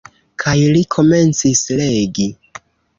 Kaj 0.43 0.55
li 0.77 0.81
komencis 0.97 1.65
legi. 1.85 2.31